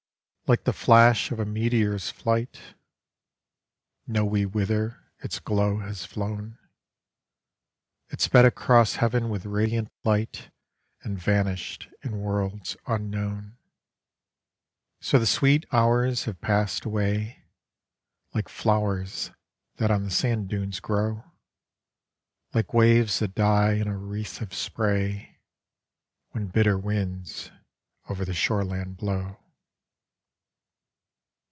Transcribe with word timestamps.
Like 0.47 0.65
the 0.65 0.73
flash 0.73 1.31
of 1.31 1.39
a 1.39 1.45
meteor 1.45 1.91
1 1.91 1.95
s 1.95 2.09
flight, 2.11 2.75
Know 4.05 4.25
we 4.25 4.45
whither 4.45 5.01
its 5.19 5.35
slow 5.37 5.77
has 5.79 6.03
flown; 6.03 6.57
It 8.09 8.19
sped 8.19 8.43
across 8.43 8.95
heaven 8.95 9.29
with 9.29 9.45
radiant 9.45 9.93
light 10.03 10.51
And 11.03 11.17
vanished 11.17 11.87
i;i 12.03 12.11
worlds 12.13 12.75
unknown 12.85 13.59
So 14.99 15.17
the 15.17 15.25
sweet 15.25 15.65
hours 15.71 16.25
have 16.25 16.41
passed 16.41 16.83
away 16.83 17.45
Like 18.33 18.49
flowers 18.49 19.31
that 19.77 19.89
on 19.89 20.03
the 20.03 20.11
sand 20.11 20.49
dunes 20.49 20.81
grow, 20.81 21.23
Like 22.53 22.73
waves 22.73 23.19
that 23.19 23.35
die 23.35 23.75
in 23.75 23.87
a 23.87 23.97
wreath 23.97 24.41
of 24.41 24.53
spray 24.53 25.39
When 26.31 26.47
bitter 26.47 26.77
winds 26.77 27.51
over 28.09 28.25
the 28.25 28.33
ehorel&nd 28.33 28.97
blow. 28.97 29.37